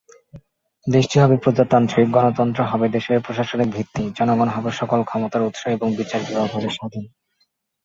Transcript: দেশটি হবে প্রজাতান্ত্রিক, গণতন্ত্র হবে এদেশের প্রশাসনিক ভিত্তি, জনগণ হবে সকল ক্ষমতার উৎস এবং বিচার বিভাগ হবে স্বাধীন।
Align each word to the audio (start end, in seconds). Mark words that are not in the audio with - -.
দেশটি 0.87 1.15
হবে 1.19 1.35
প্রজাতান্ত্রিক, 1.37 2.07
গণতন্ত্র 2.11 2.61
হবে 2.63 2.85
এদেশের 2.89 3.23
প্রশাসনিক 3.25 3.69
ভিত্তি, 3.75 4.03
জনগণ 4.17 4.47
হবে 4.55 4.69
সকল 4.71 4.99
ক্ষমতার 5.03 5.45
উৎস 5.47 5.61
এবং 5.67 5.87
বিচার 5.97 6.21
বিভাগ 6.27 6.47
হবে 6.55 6.69
স্বাধীন। 6.77 7.05